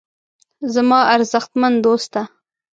[0.73, 2.21] زما ارزښتمن دوسته.